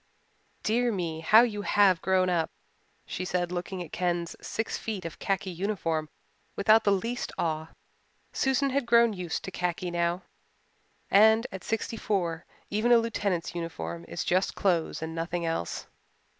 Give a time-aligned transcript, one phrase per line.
[0.63, 2.49] "Dear me, how you have grown up,"
[3.05, 6.09] she said, looking at Ken's six feet of khaki uniform
[6.55, 7.67] without the least awe.
[8.33, 10.23] Susan had grown used to khaki now,
[11.11, 15.85] and at sixty four even a lieutenant's uniform is just clothes and nothing else.